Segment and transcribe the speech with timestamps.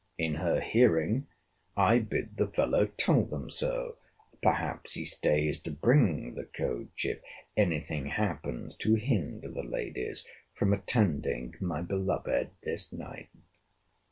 [0.17, 1.27] In her hearing
[1.77, 3.97] I bid the fellow tell them so.
[4.41, 7.19] Perhaps he stays to bring the coach, if
[7.55, 10.25] any thing happens to hinder the ladies
[10.55, 13.29] from attending my beloved this night.